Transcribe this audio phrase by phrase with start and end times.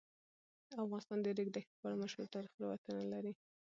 [0.83, 3.31] افغانستان د د ریګ دښتې په اړه مشهور تاریخی روایتونه لري.